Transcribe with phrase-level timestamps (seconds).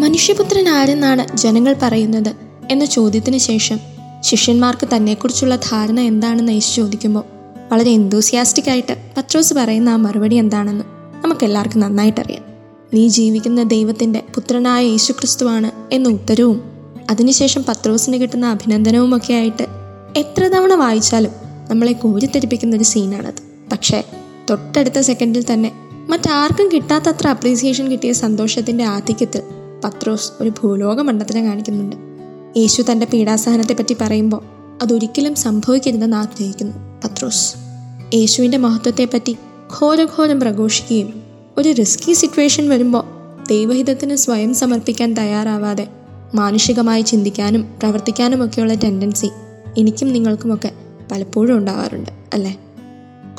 [0.00, 2.36] മനുഷ്യപുത്രൻ ആരെന്നാണ് ജനങ്ങൾ പറയുന്നത്
[2.70, 3.78] എന്ന ചോദ്യത്തിന് ശേഷം
[4.20, 7.24] ശിഷ്യന്മാർക്ക് തന്നെക്കുറിച്ചുള്ള ധാരണ എന്താണെന്ന് യേശു ചോദിക്കുമ്പോൾ
[7.72, 10.84] വളരെ എന്തൂസിയാസ്റ്റിക് ആയിട്ട് പത്രോസ് പറയുന്ന ആ മറുപടി എന്താണെന്ന്
[11.24, 12.42] നമുക്കെല്ലാവർക്കും നന്നായിട്ടറിയാം.
[12.94, 16.62] നീ ജീവിക്കുന്ന ദൈവത്തിന്റെ പുത്രനായ യേശു ക്രിസ്തുവാണ് എന്ന ഉത്തരവും
[17.10, 19.62] അതിനുശേഷം പത്രോസിന് കിട്ടുന്ന അഭിനന്ദനവും ഒക്കെ ആയിട്ട്
[20.16, 21.30] എത്ര തവണ വായിച്ചാലും
[21.70, 23.42] നമ്മളെ കോരിത്തെരിപ്പിക്കുന്ന ഒരു സീനാണത്.
[23.72, 24.04] പക്ഷേ
[24.50, 25.72] തൊട്ടടുത്ത സെക്കൻഡിൽ തന്നെ
[26.08, 29.42] മറ്റാർക്കും കിട്ടാത്തത്ര അപ്രീസിയേഷൻ കിട്ടിയ സന്തോഷത്തിന്റെ ആധിക്യത്തിൽ
[29.84, 31.96] പത്രോസ് ഒരു ഭൂലോക മണ്ഡലത്തിനെ കാണിക്കുന്നുണ്ട്.
[32.58, 34.42] യേശു തന്റെ പീഡാസഹനത്തെ പറ്റി പറയുമ്പോൾ
[34.82, 36.74] അതൊരിക്കലും സംഭവിക്കരുതെന്ന് ആഗ്രഹിക്കുന്നു
[37.04, 37.54] പത്രോസ്.
[38.14, 39.36] യേശുവിന്റെ മഹത്വത്തെപ്പറ്റി
[39.80, 41.22] ഘോരഘോരം പ്രഘോഷിക്കുകയും
[41.58, 43.04] ഒരു റിസ്കി സിറ്റുവേഷൻ വരുമ്പോൾ
[43.48, 45.88] ദൈവഹിതത്തിന് സ്വയം സമർപ്പിക്കാൻ തയ്യാറാവാതെ
[46.34, 49.30] മാനുഷികമായി ചിന്തിക്കാനും പ്രവർത്തിക്കാനുമൊക്കെയുള്ള ടെൻഡൻസി
[49.78, 50.72] എനിക്കും നിങ്ങൾക്കുമൊക്കെ
[51.12, 52.58] പലപ്പോഴും ഉണ്ടാവാറുണ്ട് അല്ലേ?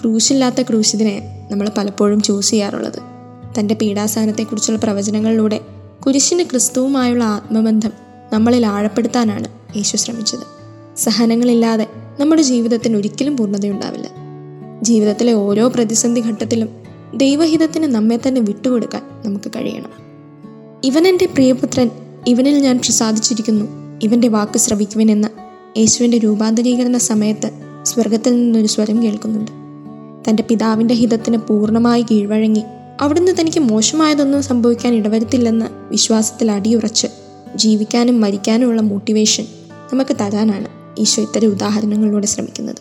[0.01, 2.99] ക്രൂശില്ലാത്ത ക്രൂശിതിനെ നമ്മൾ പലപ്പോഴും ചൂസ് ചെയ്യാറുള്ളത്.
[3.59, 5.59] തന്റെ പീഡാസഹനത്തെക്കുറിച്ചുള്ള പ്രവചനങ്ങളിലൂടെ
[6.07, 7.91] കുരിശിന് ക്രിസ്തുവുമായുള്ള ആത്മബന്ധം
[8.33, 10.39] നമ്മളിൽ ആഴപ്പെടുത്താനാണ് യേശു ശ്രമിച്ചത്.
[10.97, 11.87] സഹനങ്ങളില്ലാതെ
[12.19, 14.09] നമ്മുടെ ജീവിതത്തിന് ഒരിക്കലും പൂർണതയുണ്ടാവില്ല.
[14.81, 16.69] ജീവിതത്തിലെ ഓരോ പ്രതിസന്ധി ഘട്ടത്തിലും
[17.15, 19.89] ദൈവഹിതത്തിന് നമ്മെ തന്നെ വിട്ടുകൊടുക്കാൻ നമുക്ക് കഴിയണം.
[20.83, 21.89] ഇവൻ എന്റെ പ്രിയപുത്രൻ
[22.27, 23.65] ഇവനിൽ ഞാൻ പ്രസാദിച്ചിരിക്കുന്നു.
[24.03, 25.27] ഇവന്റെ വാക്ക് ശ്രവിക്കുവിനെന്ന്
[25.79, 27.51] യേശുവിന്റെ രൂപാന്തരീകരണ സമയത്ത്
[27.83, 29.51] സ്വർഗത്തിൽ നിന്നൊരു സ്വരം കേൾക്കുന്നുണ്ട്.
[30.29, 32.63] തന്റെ പിതാവിന്റെ ഹിതത്തിന് പൂർണമായി കീഴ്വഴങ്ങി
[33.01, 37.07] അവിടുന്ന് തനിക്ക് മോശമായതൊന്നും സംഭവിക്കാൻ ഇടവരുത്തില്ലെന്ന് വിശ്വാസത്തിൽ അടിയുറച്ച്
[37.55, 39.45] ജീവിക്കാനും മരിക്കാനുമുള്ള മോട്ടിവേഷൻ
[39.93, 40.67] നമുക്ക് തരാനാണ്
[40.99, 42.75] ഈശോ ഇത്തരം ഉദാഹരണങ്ങളിലൂടെ ശ്രമിക്കുന്നത്.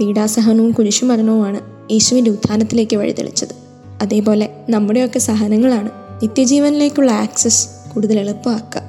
[0.00, 1.60] പീഡാസഹനവും കുരിശുമരണവുമാണ്
[1.92, 3.54] യേശുവിന്റെ ഉത്ഥാനത്തിലേക്ക് വഴിതെളിച്ചത്.
[4.02, 5.90] അതേപോലെ നമ്മുടെയൊക്കെ സഹനങ്ങളാണ്
[6.22, 8.82] നിത്യജീവനിലേക്കുള്ള ആക്സസ് കൂടുതൽ എളുപ്പമാക്കുക.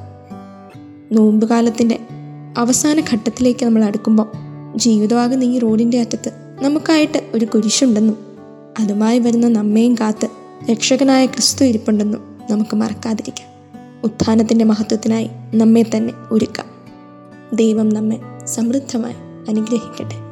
[1.12, 2.00] നോമ്പുകാലത്തിന്റെ
[2.58, 4.31] അവസാന ഘട്ടത്തിലേക്ക് നമ്മൾ അടുക്കുമ്പോൾ
[4.78, 6.31] ജീവിതമാകുന്ന ഈ റോഡിന്റെ അറ്റത്ത്
[6.62, 8.17] നമുക്കായിട്ട് ഒരു കുരിശുണ്ടെന്നും
[8.80, 13.48] അതുമായി വരുന്ന നമ്മയും കാത്ത് രക്ഷകനായ ക്രിസ്തു ഇരിപ്പുണ്ടെന്നും നമുക്ക് മറക്കാതിരിക്കാം.
[14.04, 16.66] ഉത്ഥാനത്തിന്റെ മഹത്വത്തിനായി നമ്മെ തന്നെ ഒരുക്കാം.
[17.53, 19.16] ദൈവം നമ്മെ സമൃദ്ധമായി
[19.50, 20.25] അനുഗ്രഹിക്കട്ടെ.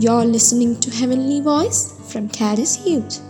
[0.00, 3.27] You're listening to heavenly Voice from Caris Hughes.